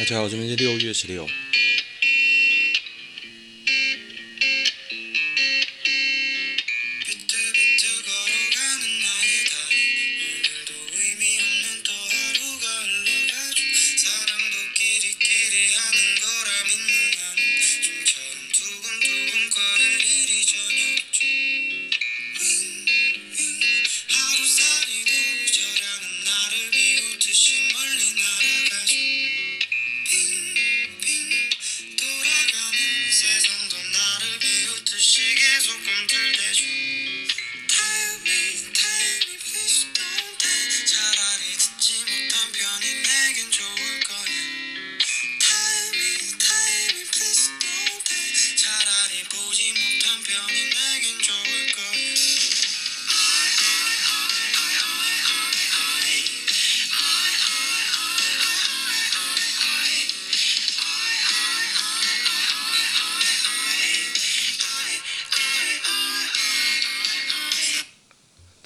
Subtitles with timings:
[0.00, 1.26] 大家好，这边是六月十六。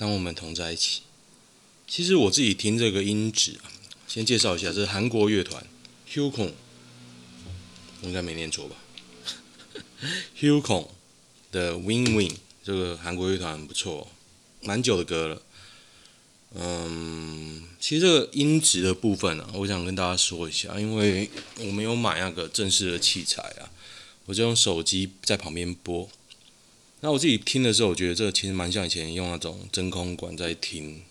[0.05, 1.01] 当我们同在一起，
[1.87, 3.73] 其实我自己听这个音质啊，
[4.07, 5.67] 先介绍一下，这是韩国乐团
[6.07, 6.53] Hyukoh，
[8.03, 8.77] 我应该没念错吧
[10.39, 10.89] ？Hyukoh
[11.51, 14.09] 的 Win Win 这个韩国乐团不错，
[14.61, 15.43] 蛮久的歌了。
[16.55, 23.73] 嗯，其实这个音质的部分啊，我想跟大家说一下，因为我没有买那个正式的器材啊，
[24.27, 26.07] 我就用手机在旁边播。
[27.05, 31.03] 那我自己听的时候，我觉得这其实蛮像以前用那种真空管在听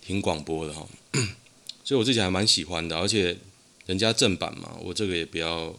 [0.00, 0.88] 听广播的哈，
[1.84, 2.96] 所以我自己还蛮喜欢的。
[2.96, 3.36] 而且
[3.84, 5.78] 人家正版嘛，我这个也不要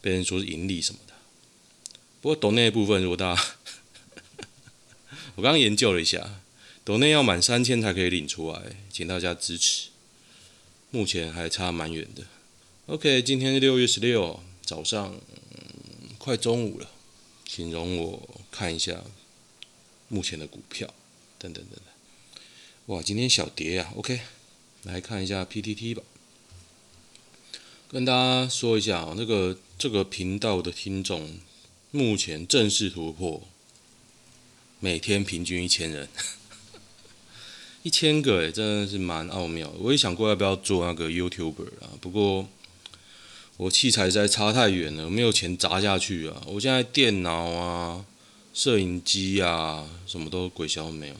[0.00, 1.14] 被人说是盈利什么的。
[2.20, 3.44] 不过抖内部分，如果大家
[5.34, 6.40] 我刚刚研究了一下，
[6.84, 8.62] 抖内要满三千才可以领出来，
[8.92, 9.88] 请大家支持。
[10.92, 12.22] 目前还差蛮远的。
[12.86, 15.16] OK，今天是六月十六早上，
[16.16, 16.88] 快中午了。
[17.44, 19.04] 请容我看一下
[20.08, 20.92] 目前的股票，
[21.38, 21.84] 等等等等。
[22.86, 24.18] 哇，今天小跌啊，OK，
[24.82, 26.02] 来看一下 PTT 吧。
[27.88, 31.38] 跟大家说一下啊，那个这个频道的听众
[31.92, 33.46] 目前正式突破
[34.80, 36.08] 每天平均一千人，
[37.84, 39.74] 一千个诶，真的是蛮奥妙的。
[39.78, 42.48] 我也想过要不要做那个 YouTuber 啊，不过。
[43.58, 46.40] 我器材实在差太远了，没有钱砸下去啊！
[46.46, 48.06] 我现在电脑啊、
[48.58, 51.14] 摄影机啊，什么都鬼消没有。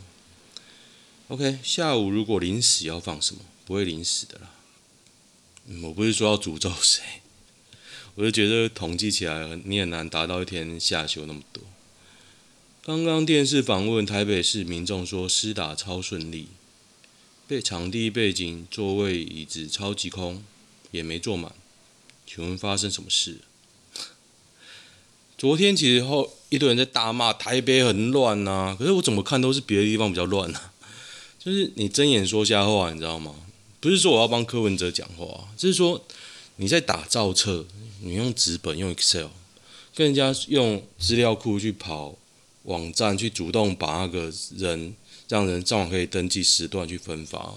[1.29, 3.43] OK，下午如果临死要放什么？
[3.65, 4.51] 不会临死的啦。
[5.85, 7.01] 我不是说要诅咒谁，
[8.17, 11.63] 我就觉得统计起来，你很难达到一天下休那么多。
[12.83, 16.49] 刚刚电视访问台北市民众说，施打超顺利，
[17.47, 20.43] 被场地背景、座位、椅子超级空，
[20.91, 21.53] 也没坐满。
[22.27, 23.39] 请问发生什么事？
[25.37, 30.73] 昨天其实后一堆人在大骂台北很乱呐、可是我怎么看都是别的地方比较乱呐、啊。
[31.39, 33.35] 就是你睁眼说瞎话，你知道吗？
[33.81, 36.05] 不是说我要帮柯文哲讲话，就是说
[36.57, 37.65] 你在打造册，
[38.03, 39.29] 你用纸本用 Excel，
[39.95, 42.17] 跟人家用资料库去跑
[42.65, 44.95] 网站，去主动把那个人
[45.29, 47.55] 让人正好可以登记时段去分发。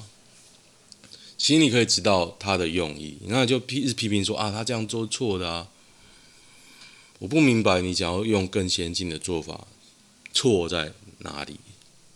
[1.38, 5.68] 其实你可以知道他的用意，那就批一直批评说啊，他这样做错的啊。
[7.22, 9.68] 我不明白你想要用更先进的做法，
[10.34, 11.59] 错在哪里？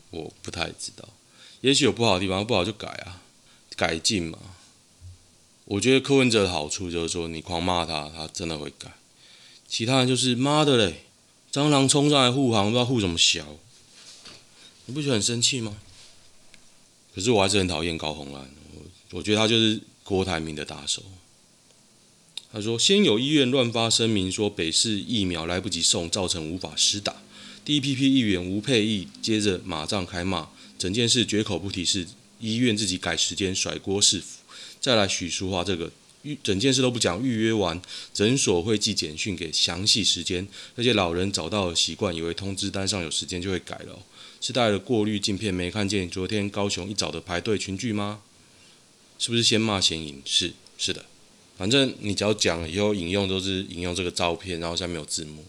[0.10, 1.08] 我不太知道。
[1.62, 3.22] 也许有不好的地方，不好就改啊，
[3.76, 4.40] 改进嘛。
[5.66, 8.96] 我觉得柯文哲的好处就是说，你狂骂他，他真的会改。
[9.68, 11.04] 其他人就是妈的嘞，
[11.52, 13.46] 蟑螂冲上来护航，不知道护什么小，
[14.88, 15.78] 你不觉得很生气吗？
[17.14, 18.50] 可是我还是很讨厌高虹安。
[19.12, 21.04] 我觉得他就是郭台铭的打手。
[22.56, 27.14] 他说：“先有医院乱发声明，说北市疫苗来不及送，造成无法施打。
[27.66, 30.48] 第一批批议员吴佩义接着马上开骂，
[30.80, 32.08] 整件事绝口不提是
[32.40, 34.40] 医院自己改时间甩锅是福。
[34.80, 35.92] 再来许淑华这个
[36.22, 37.82] 预整件事都不讲，预约完
[38.14, 40.48] 诊所会寄简讯给详细时间，
[40.78, 44.00] 而且老人找到了习惯，以为通知单上有时间就会改了，
[44.40, 48.22] 是带了过滤镜片没看见昨天高雄一早的排队群聚吗？”
[49.20, 50.22] 是不是先骂先赢？
[50.24, 51.04] 是是的，
[51.58, 55.44] 反正你只要讲以后引用都是引用这个照片，然后下面有字幕。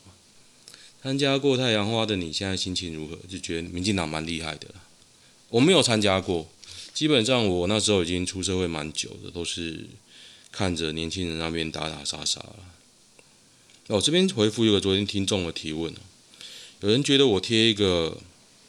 [1.02, 3.16] 参加过太阳花的你现在心情如何？
[3.28, 4.74] 就觉得民进党蛮厉害的啦。
[5.48, 6.48] 我没有参加过，
[6.92, 9.86] 基本上我那时候已经出社会蛮久的，都是
[10.50, 12.56] 看着年轻人那边打打杀杀了。
[13.88, 15.94] 我这边回复一个昨天听众的提问，
[16.80, 18.18] 有人觉得我贴一个，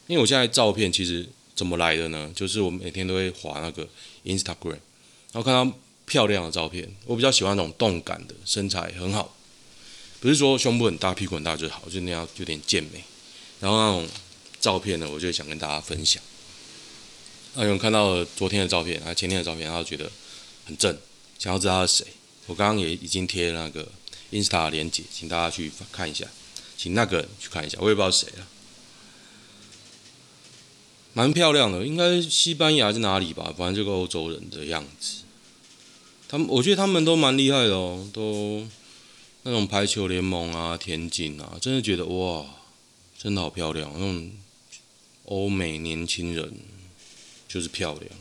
[0.06, 2.31] 因为我现在照片其实怎么来的呢？
[2.36, 3.88] 就是我每天都会划那个
[4.25, 4.78] Instagram。
[5.31, 5.75] 然后看到
[6.07, 6.89] 漂亮的照片。
[7.06, 9.36] 我比较喜欢那种动感的，身材很好，
[10.19, 13.04] 不是说胸部很大、屁股很大就好，就那样有点健美。
[13.59, 14.07] 然后那种
[14.59, 16.24] 照片呢，我就想跟大家分享。
[17.54, 20.09] 那，有人看到了昨天的照片，啊，前天的照片，然后觉得
[20.65, 20.98] 很正，
[21.38, 22.07] 想要知道他是谁。
[22.45, 23.88] 我刚刚也已经贴那个
[24.31, 26.25] Insta 连结，请大家去看一下，
[26.77, 28.48] 请那个人去看一下，我也不知道谁了。
[31.13, 33.54] 蛮漂亮的，应该西班牙是哪里吧？
[33.57, 35.24] 反正这个欧洲人的样子。
[36.27, 38.68] 他们，我觉得他们都蛮厉害的哦，都
[39.44, 42.45] 那种排球联盟啊、田径啊，真的觉得哇，
[43.18, 43.89] 真的好漂亮。
[43.94, 44.31] 那种
[45.25, 46.53] 欧美年轻人
[47.47, 48.12] 就是漂亮。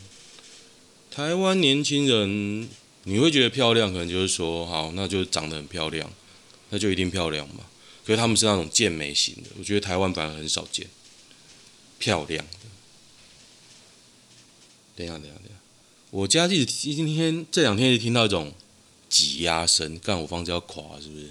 [1.11, 2.69] 台湾年轻人
[3.05, 6.12] 你会觉得漂亮，可能就是说好，那就长得很漂亮，
[6.70, 7.64] 那就一定漂亮嘛。
[8.05, 10.87] 可是他们是那种健美型的，我觉得台湾反而很少见
[11.99, 12.47] 漂亮。
[14.94, 15.46] 等下，等下，等下！
[16.11, 18.55] 我家一直今天这两天一直听到一种
[19.08, 21.31] 挤压声，干我房子要垮是不是？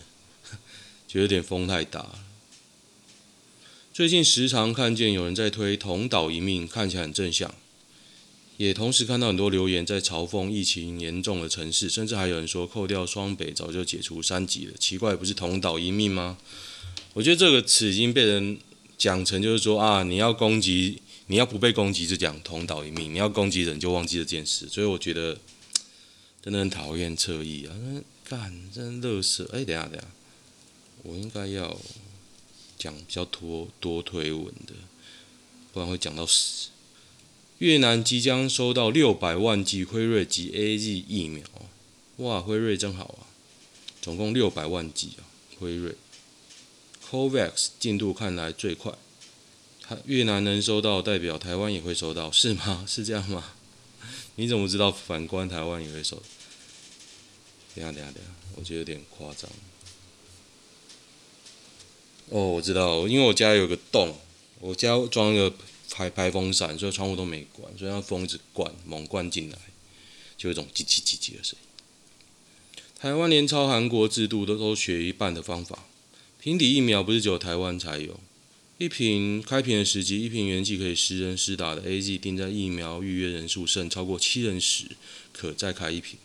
[1.08, 2.06] 觉得有点风太大。
[3.94, 7.56] 最近时常看见有人在推“同岛一命”，看起来很正向，
[8.58, 14.74] 也同时看到很多留言在嘲讽疫情严重的城市，甚至还有人说扣掉双北早就解除三级了。
[14.78, 16.38] 奇怪，不是“同岛一命”吗？
[17.14, 18.60] 我觉得这个词已经被人
[18.98, 21.02] 讲成就是说啊，你要攻击。
[21.28, 25.38] 你要不被攻击就讲同岛一命，你要攻击人就忘记这件事，所以我觉得
[26.42, 27.74] 真的很讨厌侧翼啊！
[28.30, 29.50] 干，真乐色！
[29.52, 30.08] 哎，等下等下，
[31.04, 31.80] 我应该要
[32.78, 34.74] 讲比较多多推文的，
[35.74, 36.70] 不然会讲到死。
[37.60, 41.44] 越南即将收到六百万剂辉瑞及 AZ 疫苗，
[42.18, 43.26] 哇，辉瑞真好啊！
[44.02, 45.26] 总共六百万剂啊，
[45.60, 45.96] 辉瑞。
[47.10, 48.92] COVAX 进度看来最快。
[50.06, 52.86] 越南能收到，代表台湾也会收到，是吗？
[52.90, 53.54] 是这样吗？
[54.36, 54.92] 你怎么知道？
[54.92, 56.22] 反观台湾也会收？
[57.76, 59.50] 等下，等下，等下，我觉得有点夸张。
[62.30, 64.18] 哦，我知道，因为我家有个洞，
[64.60, 65.54] 我家装一个
[65.92, 69.58] 排排风扇，所以窗户都没关，所以让风一直灌，猛灌进来，
[70.36, 72.82] 就有一种叽叽叽叽的声音。
[72.98, 75.86] 台湾连抄韩国制度都都学一半的方法，
[76.40, 78.20] 平底疫苗不是只有台湾才有。
[78.78, 84.84] 一瓶开瓶的时机，一瓶原剂可以十人施打的 AZ，定在疫苗预约人数剩超过七人时，
[85.32, 86.20] 可再开一瓶。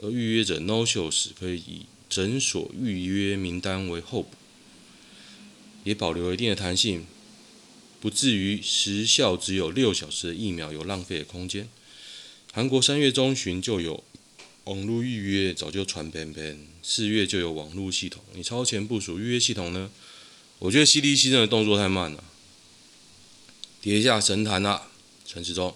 [0.00, 4.28] 而预约者 no show 时，可以以诊所预约名单为候补，
[5.84, 7.06] 也保留一定的弹性，
[7.98, 11.66] 不至于时效只有六小时的疫苗有浪费的空间。
[12.52, 14.04] 韩国三月中旬就有
[14.64, 19.90] 网络预约，早就传喷喷，四月就有网络系统，你超前部署预约系统呢？
[20.58, 22.24] 我觉得 CDC 真的动作太慢了，
[23.80, 24.88] 跌下神坛了。
[25.26, 25.74] 陈时中，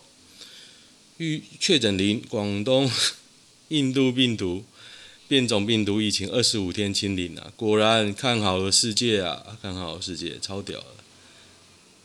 [1.18, 2.90] 预确诊零，广东
[3.68, 4.64] 印度病毒
[5.28, 10.86] 变种病毒疫情二十五天清零了，果然看好了世界啊，看好了世界，超屌的。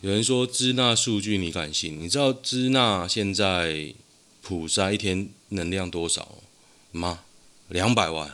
[0.02, 1.98] 有人说支那数据你敢信？
[2.00, 3.94] 你知道支那现在
[4.42, 6.38] 普筛一天能量多少
[6.92, 7.20] 吗？
[7.68, 8.32] 两百万，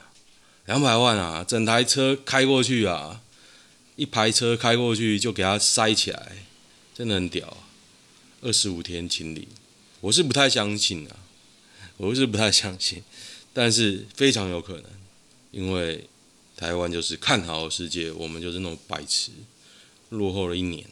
[0.66, 3.21] 两百万啊，整台车开过去啊。
[4.02, 6.44] 一排车开过去就给它塞起来，
[6.92, 7.70] 真的很屌啊！
[8.40, 9.46] 二十五天清零，
[10.00, 11.14] 我是不太相信啊，
[11.98, 13.04] 我是不太相信，
[13.52, 14.86] 但是非常有可能，
[15.52, 16.08] 因为
[16.56, 19.30] 台湾就是看好世界，我们就是那种白痴，
[20.08, 20.84] 落后了一年。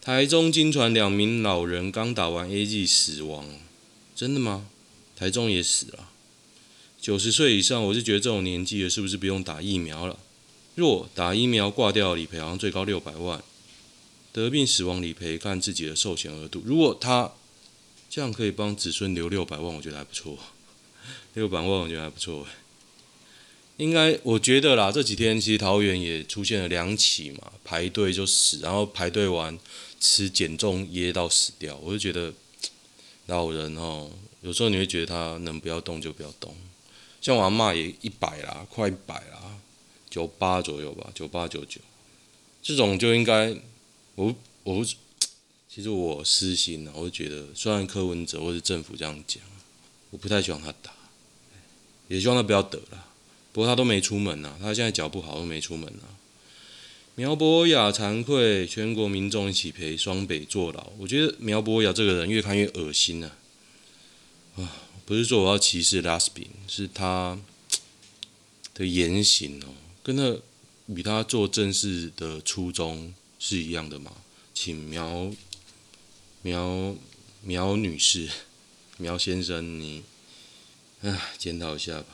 [0.00, 3.44] 台中经传两名老人刚打完 A G 死亡，
[4.14, 4.68] 真的吗？
[5.16, 6.08] 台中也死了，
[7.00, 10.16] 九十岁以上，我是觉得这种年纪了，是不是不用打疫苗了？
[10.74, 13.40] 若打疫苗挂掉理赔，好像最高六百万；
[14.32, 16.62] 得病死亡理赔看自己的寿险额度。
[16.64, 17.32] 如果他
[18.08, 20.38] 这样可以帮子孙留六百万，我觉得还不错。
[21.34, 22.46] 六百万我觉得还不错。
[23.76, 29.58] 应该我觉得啦，这几天其实桃园也出现了两起嘛，排队就死，然后排队完
[29.98, 31.76] 吃减重噎到死掉。
[31.82, 32.32] 我就觉得
[33.26, 34.10] 老人哦，
[34.42, 36.54] 有时候你会觉得他能不要动就不要动。
[37.22, 39.39] 像我阿嬷也一百啦，快一百啦。
[40.10, 41.80] 九八左右吧，九八九九，
[42.60, 43.56] 这种就应该，
[44.16, 44.84] 我我
[45.72, 49.40] 其实我私心呢，我就觉得，虽然柯文哲或是政府这样讲，
[50.10, 50.92] 我不太希望他打，
[52.08, 53.06] 也希望他不要得了。
[53.52, 56.02] 不过他都没出门呐，他现在脚不好都没出门呐。
[57.14, 60.92] 苗博雅惭愧，全国民众一起陪双北坐牢。
[60.98, 63.30] 我觉得苗博雅这个人越看越恶心呐。
[64.56, 67.38] 啊，不是说我要歧视拉斯宾，是他
[68.74, 69.74] 的言行哦。
[70.02, 70.38] 跟那
[70.86, 74.12] 与他做正事的初衷是一样的吗？
[74.54, 75.30] 请苗
[76.42, 76.94] 苗
[77.42, 78.28] 苗女士、
[78.98, 80.02] 苗先生，你
[81.02, 82.06] 唉，检讨一下吧。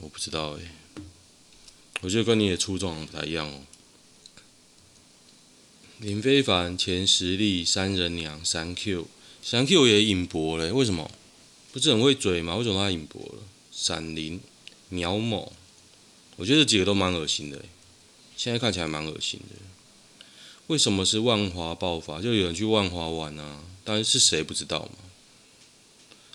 [0.00, 0.70] 我不知道诶，
[2.00, 3.62] 我觉得跟你的初衷不太一样哦。
[5.98, 9.06] 林非凡前实力三人娘三 Q，
[9.42, 11.10] 三 Q 也引博了，为什么？
[11.72, 12.56] 不是很会嘴吗？
[12.56, 13.42] 为什么他引博了？
[13.70, 14.40] 闪灵、
[14.88, 15.52] 苗某，
[16.40, 17.62] 我觉得这几个都蛮恶心的，
[18.34, 19.56] 现在看起来蛮恶心的。
[20.68, 22.18] 为什么是万华爆发？
[22.22, 24.92] 就有人去万华玩啊，但是谁不知道嘛？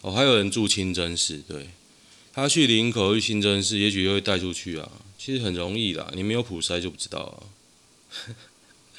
[0.01, 1.71] 哦，还有人住清真寺，对，
[2.31, 4.91] 他去林口去清真寺，也许又会带出去啊。
[5.17, 7.49] 其实很容易啦，你没有普筛就不知道啊。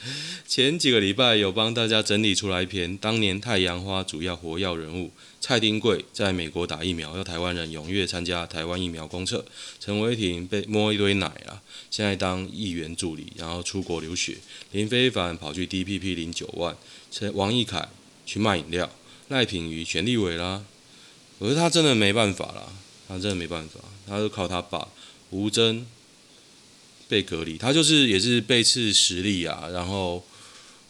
[0.47, 5.11] 前几个礼拜有帮大家整理出来一篇，当年太阳花主要活跃人物
[5.41, 9.45] 蔡丁贵在美国打疫苗，要台湾人踊跃参加台湾疫苗公测。
[9.81, 14.37] 陈为廷被摸一堆奶啊，现在当议员助理，然后出国留学。
[14.73, 16.76] 林非凡跑去 DPP 领九万，
[17.11, 17.88] 陈王义凯
[18.25, 18.91] 去卖饮料，
[19.29, 20.65] 赖品妤选立委啦。
[21.38, 22.73] 可是他真的没办法啦，
[23.09, 24.88] 他真的没办法，他就靠他爸
[25.31, 25.85] 吴峥。
[27.09, 30.25] 被隔离，他就是也是背刺实力啊，然后，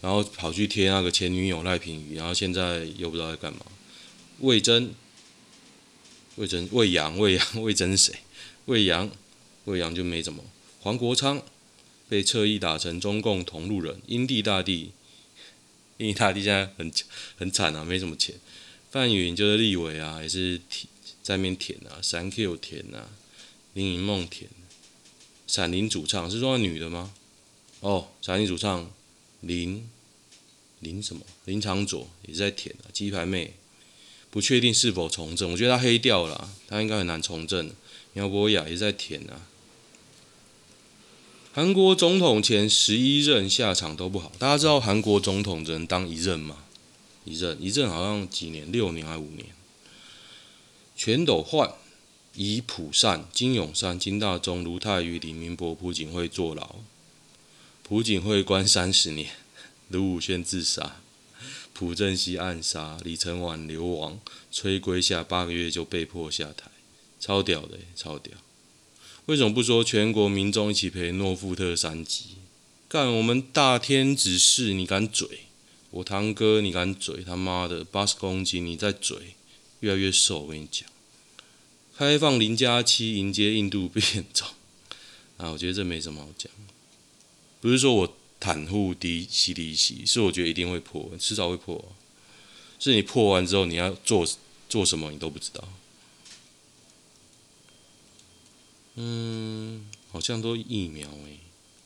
[0.01, 3.61] 然后跑去贴那个前女友赖品妤，然后现在又不知道在干嘛。
[4.41, 4.95] 魏征，
[6.37, 8.15] 魏征，魏扬，魏扬，魏征谁？
[8.67, 9.11] 魏扬，
[9.65, 10.45] 魏扬就没怎么。
[10.81, 11.43] 黄国昌
[12.09, 14.93] 被侧翼打成中共同路人，英帝大帝，
[15.99, 16.93] 英帝大帝现在很
[17.37, 18.35] 很惨啊，没什么钱。
[18.91, 20.61] 范云就是立委啊，也是
[21.23, 23.11] 在那边舔啊，三 Q 舔啊，
[23.75, 24.49] 林盈梦舔。
[25.47, 27.13] 闪灵主唱是说女的吗？
[27.81, 28.91] 哦，闪灵主唱
[29.41, 29.89] 林
[30.81, 31.23] 林什么？
[31.45, 33.55] 林长佐也是在舔啊，鸡排妹
[34.31, 37.71] 不确定是否从政，我觉得他黑掉了，他应该很难从政。
[38.13, 39.47] 苗博雅也是在舔啊。
[41.53, 46.65] 韩国总统前十一任下场都不好，大家知道韩国总统只能当一任吗？
[47.25, 49.47] 一任一任好像几年，六年还五年？
[50.97, 51.73] 全都换。
[52.39, 56.77] 以朴善、金永善、金大中、卢泰愚、李明博、朴槿惠坐牢，
[57.83, 59.31] 朴槿惠关三十年，
[59.89, 61.01] 卢武铉自杀，
[61.73, 64.21] 朴正熙暗杀，李承晚流亡，
[64.53, 66.71] 崔圭夏八个月就被迫下台，
[67.19, 68.35] 超屌的，超屌！
[69.25, 72.37] 为什么不说全国民众一起陪诺富特三级？
[72.87, 75.27] 干我们大天子事，你敢嘴？
[75.91, 77.25] 我堂哥你敢嘴？
[77.25, 79.35] 他妈的八十公斤你在嘴，
[79.81, 80.87] 越来越瘦，我跟你讲。
[81.97, 84.47] 开放零加七迎接印度变种
[85.39, 85.51] 啊！
[85.51, 86.53] 我觉得这没什么好讲，
[87.61, 91.93] 不是说我袒护低 CDC，是我觉得一定会破，迟早会破。
[92.79, 94.29] 是你破完之后你要做
[94.69, 95.67] 做什么，你都不知道。
[98.97, 101.39] 嗯，好像都疫苗哎、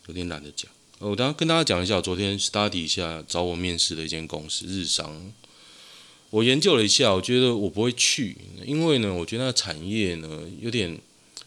[0.08, 0.68] 有点懒得讲。
[0.98, 5.32] 我等下跟大家讲一下，昨天 study 一下找我面试的一间公司日商。
[6.30, 10.96] 我研究了一下，我觉得我不会去，因为呢，我觉得那个产业呢有点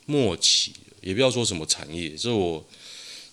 [0.05, 2.65] 末期，也不要说什么产业，所以我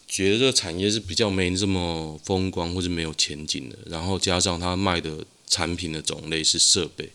[0.06, 3.76] 觉得这个产业是比较没这么风光或者没有前景的。
[3.86, 7.10] 然后加上他卖的产品的种类是设备，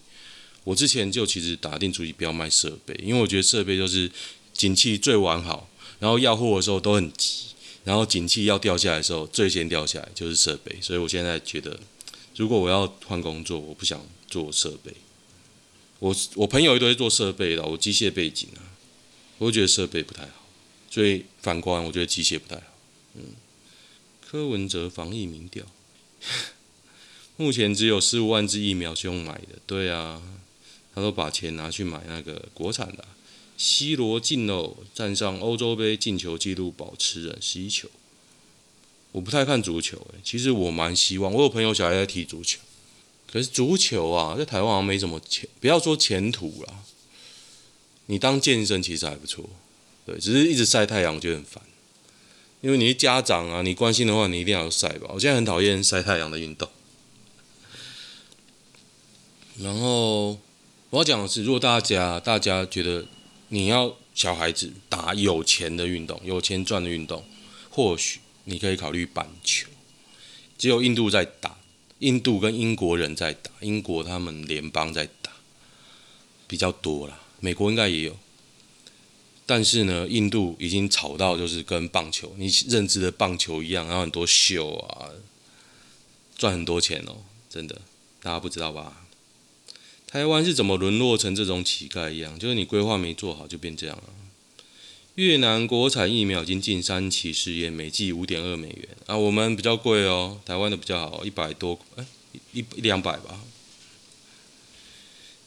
[0.66, 4.12] 我之前就其实打定主意不要卖设备，因为我觉得设备就是
[4.54, 7.46] 景气最完好，然后要货的时候都很急，
[7.86, 11.80] 然后景气要掉下来的时候最先掉下来就是设备，所以我现在觉得
[12.36, 14.06] 如果我要换工作，我不想。
[14.28, 14.94] 做设备，
[16.00, 18.76] 我我朋友一堆做设备的，我机械背景啊，
[19.38, 20.48] 我觉得设备不太好，
[20.90, 22.64] 所以反观我觉得机械不太好。
[23.16, 23.24] 嗯，
[24.26, 25.66] 柯文哲防疫民调，
[27.38, 30.22] 目前只有十五万支疫苗是用买的，对啊，
[30.94, 33.06] 他都把钱拿去买那个国产的。
[33.58, 37.90] C 罗进哦，站上欧洲杯进球纪录保持人十一球。
[39.14, 42.60] 我不太看足球，诶，其实我蛮希望，我有朋友小孩在踢足球。
[43.36, 46.74] 可是足球啊，在台湾好像没什么前，不要说前途啦。
[48.06, 49.50] 你当健身其实还不错，
[50.06, 51.62] 对，只是一直晒太阳，我觉得很烦。
[52.62, 55.10] 因为你是家长啊，你关心的话，你一定要晒吧。
[55.14, 56.70] 我现在很讨厌晒太阳的运动。
[59.60, 60.40] 然后
[60.90, 63.06] 我要讲的是，如果大家大家觉得
[63.50, 67.26] 你要小孩子打有钱的运动，有钱赚的运动，
[67.70, 69.68] 或许你可以考虑板球。
[70.58, 71.55] 只有印度在打。
[72.00, 75.32] 印度跟英国人在打，英国他们联邦在打
[76.48, 78.18] 比较多啦，美国应该也有，
[79.46, 85.10] 但是呢，印度已经炒到就是跟棒球你认知的棒球一样，然后很多秀啊，
[86.38, 87.82] 赚很多钱哦，真的，
[88.22, 89.06] 大家不知道吧？
[90.08, 92.38] 台湾是怎么沦落成这种乞丐一样？
[92.38, 94.04] 就是你规划没做好就变这样了。
[95.16, 102.06] 越南国产疫苗已经进三期试验，每剂五点二美元啊，我们比较贵哦，台湾的比较好，一百多，哎，
[102.52, 103.40] 一一两百吧。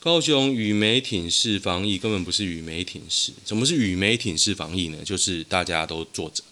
[0.00, 5.04] 高雄宇美挺式防疫根本不是宇美挺式，怎么是宇美挺式防疫呢？
[5.04, 6.42] 就是大家都坐着，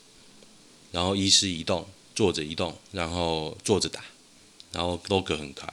[0.92, 4.04] 然后医师移动，坐着移动，然后坐着打，
[4.72, 5.66] 然后都隔很开。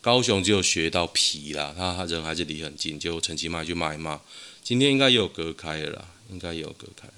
[0.00, 4.20] 高雄只有学到皮啦，他人还是离很近，结果陈其迈就骂一骂。
[4.62, 7.08] 今天应该也有隔开了啦，应该也有隔开。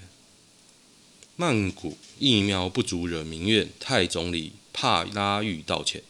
[1.37, 6.03] 曼谷疫苗不足惹民怨，泰总理帕拉玉道歉。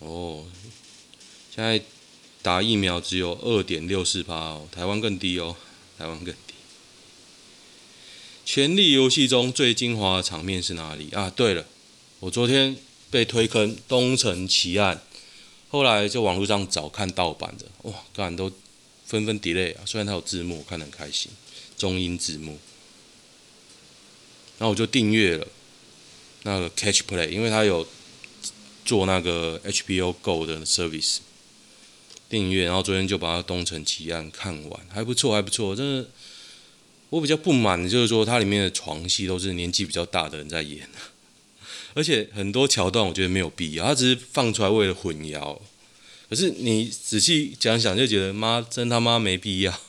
[0.00, 0.44] 哦，
[1.54, 1.80] 现在
[2.42, 5.56] 打疫苗只有二点六四趴哦，台湾更低哦，
[5.96, 6.54] 台湾更低。
[8.44, 11.30] 权力游戏中最精华的场面是哪里啊？
[11.30, 11.64] 对了，
[12.20, 12.76] 我昨天
[13.10, 15.00] 被推坑东城奇案。
[15.70, 18.52] 后来在网络上找看盗版的，哇，当然都
[19.06, 19.80] 纷纷 delay 啊。
[19.86, 21.32] 虽然它有字幕，我看得很开心，
[21.76, 22.58] 中英字幕。
[24.58, 25.46] 然后我就订阅了
[26.44, 27.86] 那个 Catch Play，因为它有
[28.84, 31.18] 做那个 HBO Go 的 service
[32.28, 32.66] 订阅。
[32.66, 35.74] 然后昨天就把它《东城奇案》看完，还不错，还不错。
[35.74, 36.08] 真的，
[37.10, 40.88] 我比较不满的就是说，它里面的床戏都是年纪比较大的人在演。
[41.94, 45.60] 而且很多桥段我觉得没有必要，它只是放出来为了混淆。
[46.30, 49.80] 可是你仔细讲想，就觉得妈真他妈没必要。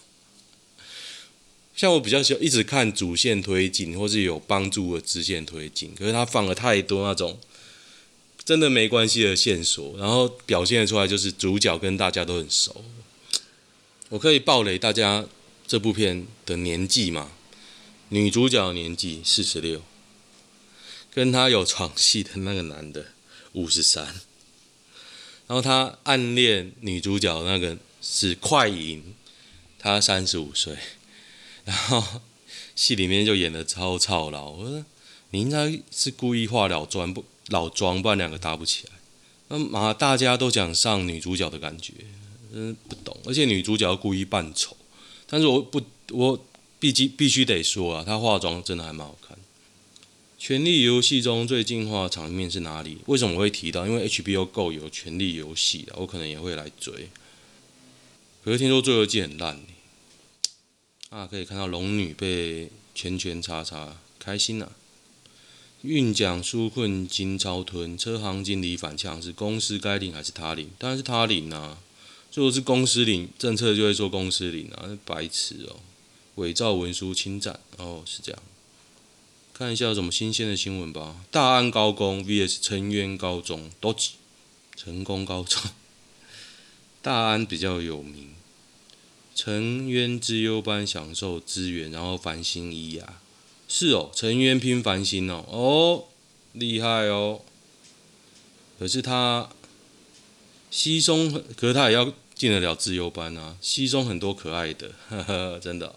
[1.76, 5.94] 像我比较喜欢一直看主线推进，或是有帮助的支线推进。
[5.96, 7.38] 可是他放了太多那种
[8.44, 12.86] 真的没关系的线索，然后表现出来就是主角跟大家都很熟。
[14.10, 15.26] 我可以暴雷大家
[15.68, 17.32] 这部片的年纪吗？
[18.10, 19.82] 女主角年纪四十六。
[21.12, 23.06] 跟他有床戏的那个男的
[23.54, 24.06] 五十三，
[25.48, 29.16] 然后他暗恋女主角那个是快银，
[29.80, 30.76] 他三十五岁，
[31.66, 32.22] 然后
[32.76, 34.52] 戏里面就演的超操劳。
[34.52, 34.86] 我说
[35.32, 38.94] 你应该是故意化老妆不老妆，不然两个搭不起来。
[39.50, 41.94] 那嘛大家都讲上女主角的感觉，
[42.54, 43.16] 嗯，不懂。
[43.26, 44.76] 而且女主角故意扮丑，
[45.28, 46.46] 但是我不我
[46.80, 49.38] 毕竟必须得说啊，她化妆真的还蛮好看。
[50.38, 53.00] 权力游戏中最进化的场面是哪里？
[53.08, 53.88] 为什么我会提到？
[53.88, 57.10] 因为 HBO Go 有权力游戏的，我可能也会来追。
[58.44, 59.60] 可是听说最后一季很烂，
[61.16, 64.72] 啊，可以看到龙女被拳拳叉叉，开心呐、啊。
[65.82, 70.72] 运奖纾困金超吞，车行经理反呛，是公司该领还是他领？
[70.78, 71.78] 当然是他领啊。
[72.34, 75.80] 如果是公司领，政策就会说公司领啊，白痴哦。
[76.36, 78.42] 伪造文书侵占，哦，是这样。
[79.54, 81.24] 看一下有什么新鲜的新闻吧。
[81.32, 83.96] 大安高工 VS 成渊高中，都。
[84.76, 85.62] 成功高中，
[87.02, 88.32] 大安比较有名。
[89.36, 93.22] 成渊资优班享受资源，然后繁星一啊。
[93.68, 96.06] 是哦，成渊拼繁星哦，哦，
[96.54, 97.42] 厉害哦。
[98.80, 99.50] 可是他
[100.72, 103.58] 西松，可是他也要进得了资优班啊。
[103.60, 105.96] 西松很多可爱的，呵呵，真的。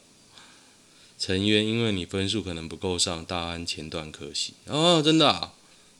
[1.18, 5.52] 陈渊，因为你分数可能不够上大安前段，可惜哦，真的啊，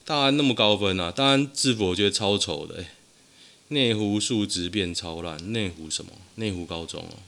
[0.05, 2.94] 大安那么高分啊，大安制服我觉得超丑的，哎，
[3.68, 6.12] 内湖数值变超烂，内湖什么？
[6.37, 7.18] 内湖高中哦，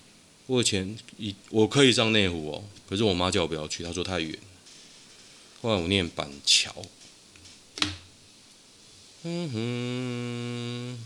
[0.51, 4.37] 我以前以我可以上内湖哦，可是我妈叫我不要去，她说太远。
[5.63, 6.75] 后来我念板桥，
[9.23, 10.99] 嗯哼，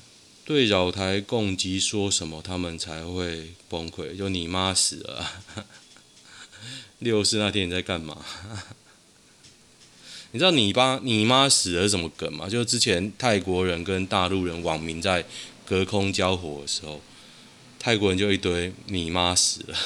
[0.46, 4.16] 对扰台共机说什么他们才会崩溃？
[4.16, 5.42] 就你妈死了。
[7.00, 8.24] 六四那天你在干嘛？
[10.33, 12.48] 你知道你爸你妈死了什么梗吗？
[12.48, 15.26] 就是之前泰国人跟大陆人网民在
[15.66, 17.02] 隔空交火的时候，
[17.85, 19.77] 泰国人就一堆你妈死了，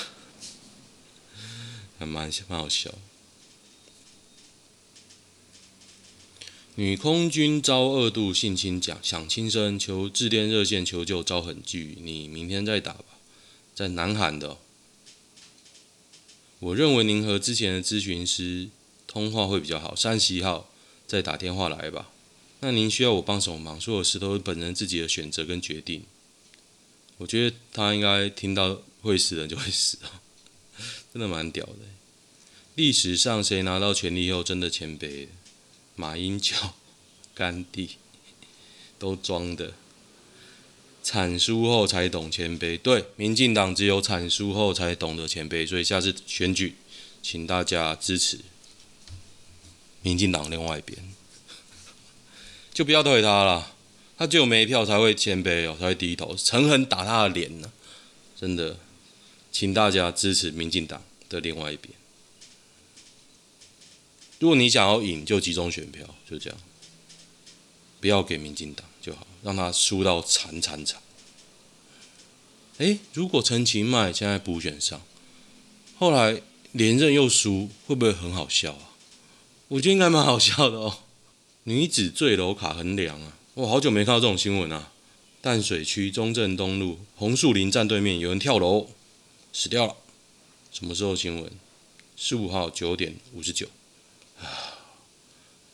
[1.99, 2.95] 还 蛮蛮好笑。
[6.77, 13.19] 女空军遭二度性侵讲想轻生，求致电热线求救遭狠拒，你明天再打吧，
[13.75, 14.59] 在南韩的、
[16.61, 18.69] 我认为您和之前的咨询师
[19.09, 20.71] 通话会比较好，三十一号
[21.09, 22.13] 再打电话来吧。
[22.61, 23.81] 那您需要我帮什么忙？
[23.81, 26.05] 所有事都是本人自己的选择跟决定。
[27.19, 30.09] 我觉得他应该听到会死人就会死哦，
[31.13, 31.75] 真的蛮屌的。
[32.75, 35.29] 历史上谁拿到权力以后真的谦卑？
[35.97, 36.55] 马英九、
[37.35, 37.97] 甘地
[38.99, 39.75] 都装的。
[41.01, 46.75] 惨输后才懂谦卑，对，民进党只有惨输后才懂得谦卑，所以下次选举，
[47.23, 48.41] 请大家支持
[50.03, 50.99] 民进党另外一边，
[52.75, 53.75] 就不要推他了，
[54.19, 57.73] 他只有没票才会谦卑哦，才会低头，诚恳打他的脸呢，
[58.39, 58.77] 真的，
[59.53, 61.95] 请大家支持民进党的另外一边，
[64.41, 66.59] 如果你想要赢，就集中选票，就这样，
[68.01, 69.27] 不要给民进党就好。
[69.45, 71.01] 让他输到惨惨惨！
[72.79, 75.01] 诶，如果陈其迈现在补选上，
[75.97, 78.99] 后来连任又输，会不会很好笑啊？
[79.69, 81.05] 我觉得应该蛮好笑的哦。
[81.63, 83.38] 女子坠楼卡很凉啊！
[83.59, 84.93] 我好久没看到这种新闻啊。
[85.43, 88.89] 淡水区中正东路红树林站对面有人跳楼
[89.53, 89.97] 死掉了。
[90.71, 91.51] 什么时候新闻？
[92.17, 93.67] 十五号九点五十九。
[94.41, 94.79] 啊，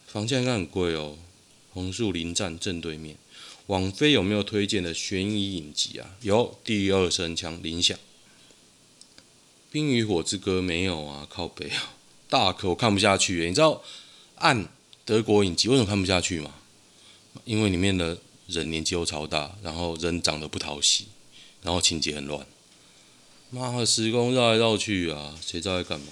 [0.06, 1.18] 房价应该很贵哦。
[1.74, 3.18] 红树林站正对面。
[3.66, 6.16] 网飞有没有推荐的悬疑影集啊？
[6.22, 7.98] 有，第二声枪铃响。
[9.70, 11.26] 冰与火之歌没有啊？
[11.28, 11.92] 靠北啊！
[12.30, 13.82] 大可我看不下去，你知道
[14.36, 14.70] 按
[15.04, 16.54] 德国影集为什么看不下去吗？
[17.44, 21.06] 因为里面的人年纪又超大，然后人长得不讨喜，
[21.62, 22.46] 然后情节很乱。
[23.50, 26.06] 妈的，时空绕来绕去啊，谁知道在干嘛？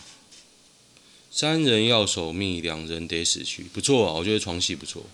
[1.30, 5.04] 三人要守密，两人得死去，不错啊，我觉得床戏不错，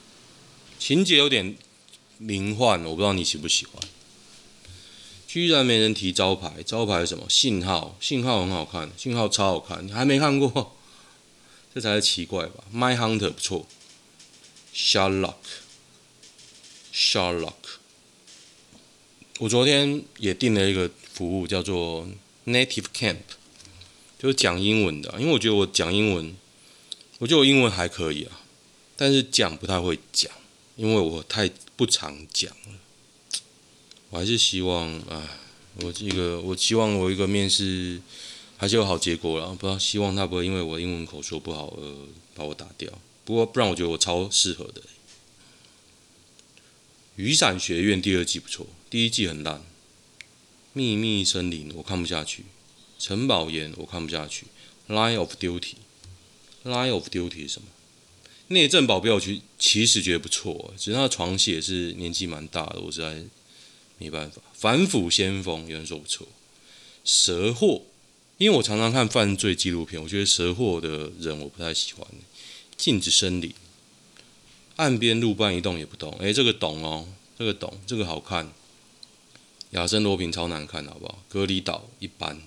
[0.79, 1.57] 情节有点
[2.19, 3.81] 灵幻，我不知道你喜不喜欢。
[5.27, 7.27] 居然没人提招牌，招牌是什么？
[7.29, 10.75] 信号，信号很好看，信号超好看，你还没看过？
[11.75, 13.67] 这才是奇怪吧？My Hunter 不错
[14.75, 15.35] ，Sherlock
[16.99, 17.53] Sherlock，。
[19.39, 22.09] 我昨天也订了一个服务，叫做
[22.45, 23.19] Native Camp，
[24.19, 25.15] 就是讲英文的。
[25.21, 26.35] 因为我觉得我讲英文，
[27.21, 28.41] 我觉得我英文还可以啊，
[28.97, 30.33] 但是讲不太会讲，
[30.75, 32.73] 因为我太不常讲了。
[34.11, 35.39] 我还是希望，啊，
[35.83, 38.01] 我这个，我希望我一个面试。
[38.61, 41.95] 还是有好结果了，不知道希望他不会因为我英文口说不好而
[42.35, 42.91] 把我打掉。
[43.25, 44.83] 不过不然，我觉得我超适合的。
[47.19, 49.61] 雨伞学院第二季不错，第一季很烂。
[50.73, 52.45] 秘密森林我看不下去，
[52.97, 54.47] 城堡岩我看不下去。
[54.87, 57.67] Line of Duty，Line of Duty 是什么？
[58.47, 63.25] 内政保镖局其实觉得不错，只是他的床戏也是年纪蛮大的，我实在
[63.99, 64.41] 没办法。
[64.55, 66.29] 反腐先锋有人说不错，
[67.05, 67.83] 蛇货。
[68.37, 72.07] 因为我常常看犯罪纪录片，我觉得蛇货的人我不太喜欢。
[72.77, 73.53] 禁止森林，
[74.79, 76.11] 岸边路半一动也不动。
[76.21, 78.53] 诶，这个懂哦，这个懂，这个好看。
[79.73, 81.19] 亚森罗平超难看，好不好？
[81.29, 82.41] 隔离岛一般。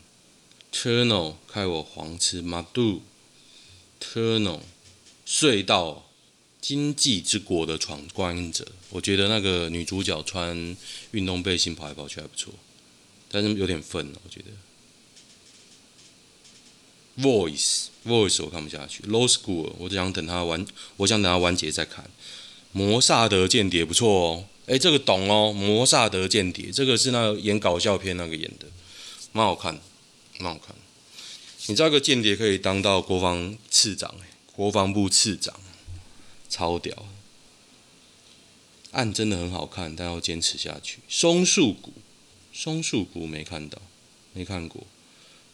[0.72, 2.42] Tunnel 开我黄痴。
[2.42, 3.02] Madu
[4.00, 4.62] Tunnel
[5.28, 6.06] 隧道，
[6.62, 8.66] 经济之国的闯关者。
[8.92, 10.78] 我觉得那个女主角穿
[11.12, 12.54] 运动背心跑来跑去还不错，
[13.30, 14.48] 但是有点粪了，我觉得。
[17.20, 20.66] Voice Voice 我看不下去 Low School，我只想等它完，
[20.98, 22.10] 我想等它完结再看。
[22.72, 28.66] 摩萨德间谍不错哦，哎，这个懂哦，摩萨德间谍，这个是那个演搞笑片那个演的，
[29.34, 29.80] 蛮好看，
[30.40, 30.76] 蛮好看。
[31.68, 34.16] 你知道个间谍可以当到国防次长，
[34.54, 35.54] 国防部次长，
[36.50, 37.06] 超屌。
[38.92, 41.00] 案真的很好看，但要坚持下去。
[41.08, 41.94] 松树谷，
[42.54, 43.82] 松树谷没看到，
[44.34, 44.86] 没看过。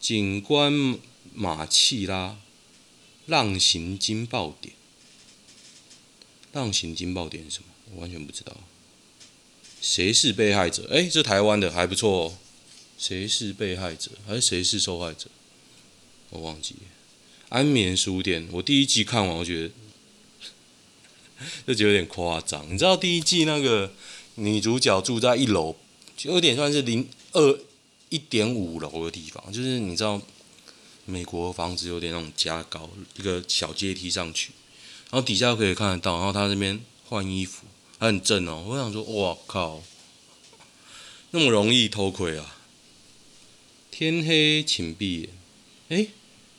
[0.00, 0.96] 警官。
[1.38, 2.30] 马契拉，
[3.26, 4.74] 《浪刑惊爆点》。
[6.56, 7.68] 《浪刑惊爆点》是什么？
[7.94, 8.56] 我完全不知道。
[9.80, 10.88] 谁是被害者？
[10.90, 12.38] 诶，这台湾的还不错哦。
[12.98, 14.10] 谁是被害者？
[14.26, 15.30] 还是谁是受害者？
[16.30, 16.80] 我忘记了。
[17.50, 19.70] 安眠书店，我第一季看完，我觉得
[21.68, 22.66] 就觉得有点夸张。
[22.68, 23.92] 你知道第一季那个
[24.34, 25.76] 女主角住在一楼，
[26.16, 27.60] 就有点算是零二
[28.08, 30.20] 一点五楼的地方，就是你知道。
[31.08, 34.50] 美国房子有点那种加高，一个小阶梯上去，
[35.10, 37.64] 然后底下可以看得到，然后他那边换衣服，
[37.98, 38.62] 他很正哦。
[38.68, 39.82] 我想说，哇靠，
[41.30, 42.58] 那么容易偷窥啊！
[43.90, 45.30] 天黑请闭眼。
[45.88, 46.10] 诶，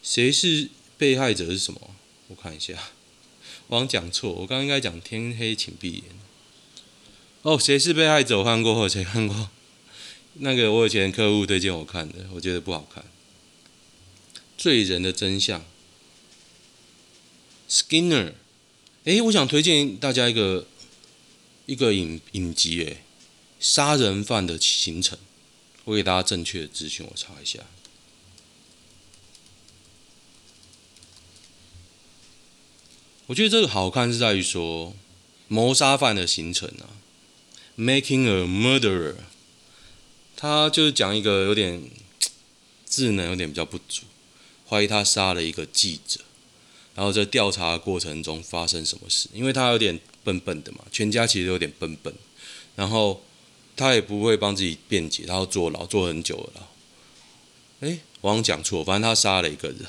[0.01, 1.79] 谁是被害者是什么？
[2.29, 2.73] 我看一下，
[3.67, 6.03] 我好像讲错，我刚应该讲天黑请闭眼。
[7.43, 8.39] 哦，谁是被害者？
[8.39, 9.51] 我看过，或谁看过？
[10.41, 13.05] 那个我以前客户推荐我看的，我觉得不好看。
[14.59, 15.63] 罪人的真相
[17.69, 18.33] ，Skinner，
[19.05, 20.67] 哎，我想推荐大家一个
[21.65, 22.97] 一个影影集，诶，
[23.57, 25.17] 杀人犯的行程，
[25.85, 27.59] 我给大家正确的资讯，我查一下。
[33.27, 34.93] 我觉得这个好看是在于说
[35.47, 36.99] 谋杀犯的行程啊
[37.77, 39.15] ，Making a Murderer，
[40.35, 41.89] 他就是讲一个有点
[42.85, 44.03] 智能有点比较不足。
[44.69, 46.19] 怀疑他杀了一个记者，
[46.93, 49.27] 然后在调查过程中发生什么事？
[49.33, 52.13] 因为他有点笨笨的嘛，全家其实有点笨笨，
[52.75, 53.23] 然后
[53.75, 57.87] 他也不会帮自己辩解，他要坐牢，坐很久了牢。
[57.87, 59.85] 诶，我刚讲错，反正他杀了一个人，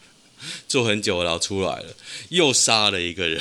[0.66, 1.94] 坐很久了，然后出来了，
[2.30, 3.38] 又杀了一个人，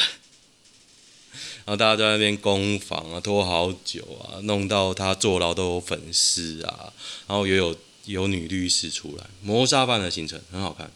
[1.65, 6.91] 然后大家在那边攻防啊，拖好久啊，弄到他坐牢都有粉丝啊，
[7.27, 10.91] 然后也有有女律师出来，谋杀犯的行程很好看。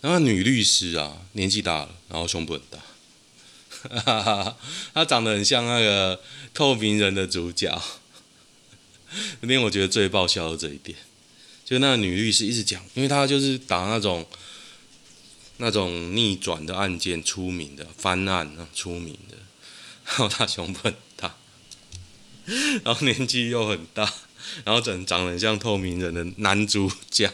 [0.00, 4.56] 然后女律师啊，年纪大了，然后胸部很大，
[4.92, 6.20] 她长得很像那个
[6.52, 7.82] 透明人的主角。
[9.40, 10.98] 那天我觉得最爆笑的这一点，
[11.64, 14.26] 就那女律师一直讲，因为她就是打那种
[15.58, 19.36] 那种逆转的案件出名的翻案啊出名的，
[20.04, 21.36] 然后她胸部很大，
[22.82, 24.12] 然后年纪又很大，
[24.64, 27.30] 然后长长得很像透明人的男主角，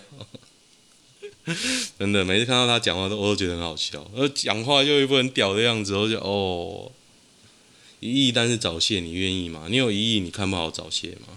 [1.98, 6.92] 真的每次看到她讲话都我都觉得很好笑，而讲话又一副很屌的样子，我就哦，
[8.00, 9.66] 一亿但是早泄你愿意吗？
[9.68, 11.36] 你有一亿你看不好早泄吗？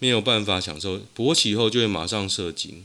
[0.00, 2.84] 没有办法享受勃起后就会马上射精，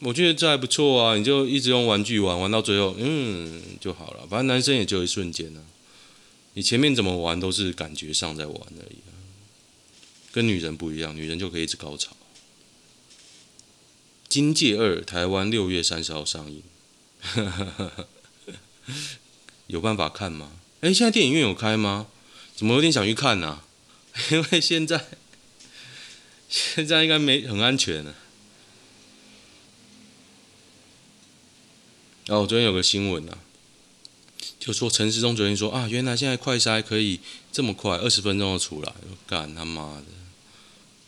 [0.00, 1.16] 我觉得这还不错啊！
[1.16, 4.24] 你就一直用玩具玩，玩到最后，嗯，就好了。
[4.30, 5.60] 反正男生也就一瞬间啊，
[6.54, 8.98] 你前面怎么玩都是感觉上在玩而已，
[10.32, 12.12] 跟女人不一样，女人就可以一直高潮。
[14.28, 16.62] 《金戒二》台湾六月三十号上映，
[19.68, 20.52] 有办法看吗？
[20.80, 22.08] 诶，现在电影院有开吗？
[22.56, 23.64] 怎么有点想去看呢、啊？
[24.32, 25.06] 因为现在。
[26.54, 28.14] 现在应该没很安全呢。
[32.26, 33.38] 然后昨天有个新闻啊，
[34.60, 38.92] 就说陈时中昨天说啊，原来现在快筛可以这么快，二十分钟就出来，
[39.26, 40.04] 干他妈的，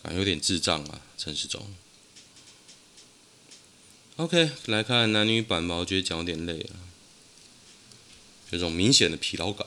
[0.04, 1.66] 感觉有点智障啊，陈时中。
[4.16, 6.76] OK，来看男女版吧，我觉得讲有点累了，
[8.50, 9.66] 有种明显的疲劳感。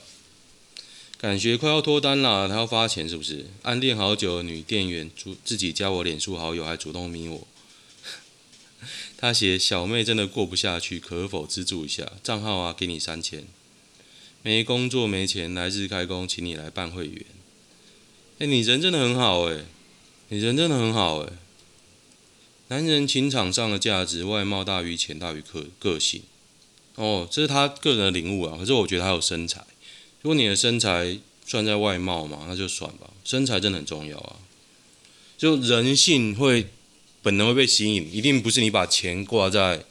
[1.18, 3.48] 感觉快要脱单了，他要发钱是不是？
[3.64, 7.48] 暗恋好久的女店员主自己加我脸书好友，还主动密我。
[9.18, 12.12] 他写小妹真的过不下去，可否资助一下？
[12.22, 13.48] 账号啊，给你三千。
[14.44, 17.26] 没工作没钱，来日开工，请你来办会员。
[18.38, 19.66] 哎，你人真的很好哎，
[20.30, 21.34] 你人真的很好哎。
[22.70, 26.22] 男人情场上的价值，外貌大于钱大于个个性。
[26.96, 28.58] 哦，这是他个人的领悟啊。
[28.58, 29.66] 可是我觉得他有身材。
[30.22, 33.10] 如果你的身材算在外貌嘛，那就算吧。
[33.24, 34.36] 身材真的很重要啊！
[35.38, 36.68] 就人性会
[37.22, 39.86] 本能会被吸引，一定不是你把钱挂在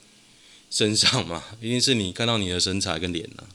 [0.70, 3.49] 身上嘛， 一定是你看到你的身材跟脸呐、啊。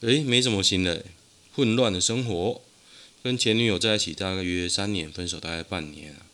[0.00, 1.06] 诶，没什么新的，
[1.54, 2.60] 混乱的生活，
[3.22, 6.26] 跟前女友在一起大概约三年，分手大概半年啊。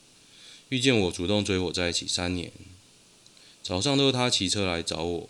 [0.69, 2.53] 遇见我主动追我在一起三年，
[3.63, 5.29] 早上都是他骑车来找我。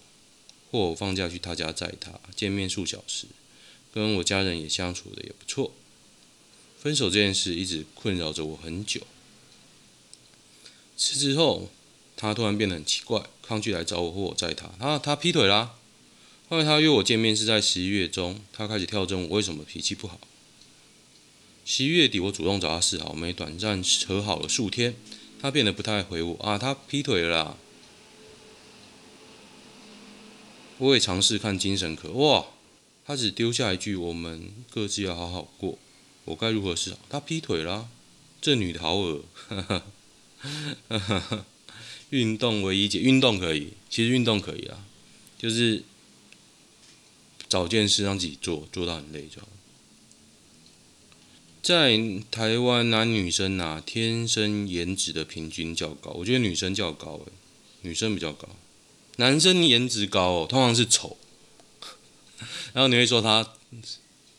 [0.73, 3.29] 或我放假去他家载他，见面数小时，
[3.95, 5.73] 跟我家人也相处的也不错。
[6.79, 9.01] 分手这件事一直困扰着我很久。
[10.97, 11.71] 辞职后，
[12.17, 14.73] 他突然变得很奇怪，抗拒来找我或我载他。
[14.79, 15.77] 他他劈腿啦！
[16.49, 20.21] 后来他约我见面是在十一月中，他开始跳针我为什么脾气不好。
[21.69, 24.95] 十一月底我主动找他示好，我们短暂和好了数天，
[25.43, 27.57] 他变得不太回我啊，他劈腿了啦。
[30.79, 32.47] 我也尝试看精神科，哇，
[33.05, 35.77] 他只丢下一句：“我们各自要好好过。”
[36.27, 37.01] 我该如何是好？
[37.11, 37.89] 他劈腿啦，
[38.41, 39.25] 这女的好恶。
[42.11, 44.87] 运动唯一解，运动可以，其实运动可以啊，
[45.37, 45.83] 就是
[47.49, 49.49] 找件事让自己做，做到很累就好。
[51.67, 51.99] 在
[52.31, 57.33] 台湾，男女生啊，天生颜值的平均较高，我觉得女生较高，诶，
[57.81, 58.49] 女生比较高。
[59.17, 61.17] 男生颜值高哦，通常是丑，
[62.73, 63.55] 然后你会说他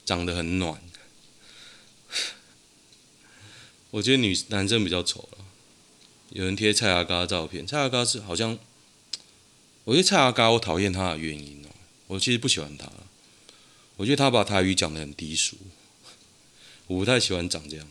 [0.06, 0.82] 长得很暖。
[3.92, 5.40] 我觉得女男生比较丑了。
[6.30, 8.58] 有人贴蔡阿嘎的照片，蔡阿嘎是好像，
[9.84, 11.76] 我觉得蔡阿嘎我讨厌他的原因哦，
[12.08, 12.90] 我其实不喜欢他，
[13.98, 15.58] 我觉得他把台语讲得很低俗，
[16.88, 17.88] 我不太喜欢长这样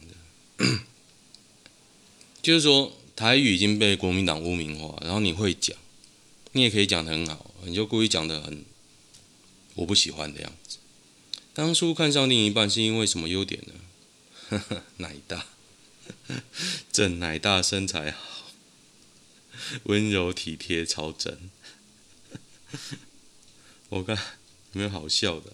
[0.58, 0.66] 的。
[2.42, 5.76] 就是说台语已经被国民党污名化，然后你会讲。
[6.52, 8.64] 你也可以讲得很好，你就故意讲得很
[9.74, 10.78] 我不喜欢的样子。
[11.52, 14.82] 当初看上另一半是因为什么优点呢？
[14.96, 15.46] 奶大，
[16.90, 18.46] 正奶大，身材好，
[19.82, 21.50] 温柔体贴，超正。
[23.90, 24.22] 我看有
[24.72, 25.52] 没有好笑的？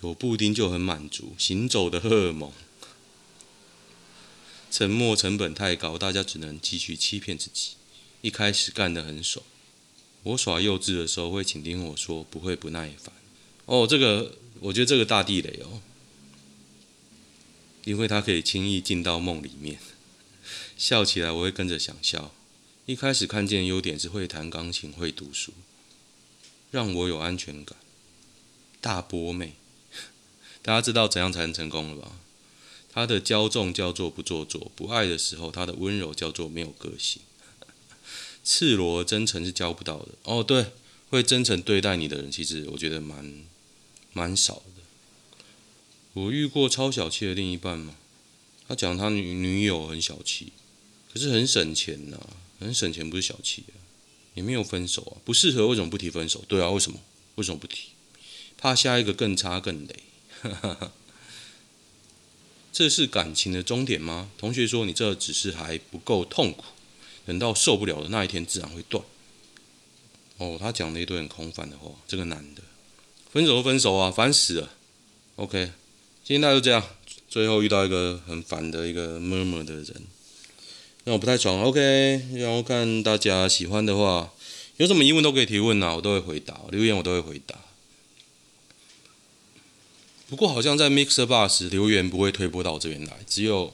[0.00, 2.50] 有布丁就很满足，行走的荷尔蒙。
[4.70, 7.72] 沉默成本太高，大家只能继续欺骗自己。
[8.22, 9.44] 一开始干得很爽，
[10.22, 13.12] 我耍幼稚的时候会倾听我说，不会不耐烦。
[13.66, 15.82] 哦，这个我觉得这个大地雷哦，
[17.84, 19.78] 因为他可以轻易进到梦里面，
[20.78, 22.32] 笑起来我会跟着想笑。
[22.86, 25.52] 一开始看见优点是会弹钢琴、会读书，
[26.70, 27.76] 让我有安全感。
[28.80, 29.54] 大波妹，
[30.62, 32.12] 大家知道怎样才能成功了吧？
[32.92, 37.22] 他的骄纵叫做不做作，不爱的时候，他的温柔叫做没有个性。
[38.44, 40.42] 赤裸真诚是交不到的哦。
[40.42, 40.66] 对，
[41.10, 43.44] 会真诚对待你的人，其实我觉得蛮
[44.12, 44.82] 蛮少的。
[46.12, 47.96] 我遇过超小气的另一半吗？
[48.68, 50.52] 他讲他女女友很小气，
[51.12, 53.74] 可是很省钱呐、啊，很省钱不是小气啊，
[54.34, 56.44] 也没有分手啊，不适合为什么不提分手？
[56.46, 57.00] 对啊，为什么？
[57.36, 57.88] 为什么不提？
[58.58, 59.96] 怕下一个更差更雷。
[60.42, 60.92] 哈 哈
[62.72, 64.30] 这是感情的终点吗？
[64.38, 66.64] 同学说你这只是还不够痛苦，
[67.26, 69.04] 等到受不了的那一天自然会断。
[70.38, 71.90] 哦，他讲了一堆很空泛的话。
[72.08, 72.62] 这个男的，
[73.30, 74.70] 分手就分手啊，烦死了。
[75.36, 75.70] OK，
[76.24, 76.82] 今天大家就这样。
[77.28, 80.02] 最后遇到一个很烦的一个 murmur 的人，
[81.04, 81.62] 让我不太爽。
[81.62, 81.80] OK，
[82.34, 84.32] 然后看大家喜欢的话，
[84.78, 87.58] 有什么疑问都可以提问啊，我都会回答，留言我都会回答。
[90.32, 93.70] 不过好像在 Mixer Bus 留言不会推播到这边来，只有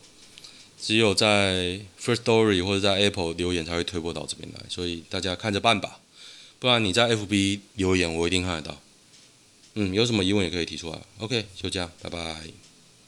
[0.77, 6.01] 只有在 First Story 或者在 Apple 留言才会推播到这边来，所以大家看着办吧。
[6.59, 8.81] 不然你在 FB 留言，我一定看得到。
[9.75, 10.99] 嗯，有什么疑问也可以提出来。
[11.19, 12.43] OK，就这样，拜拜。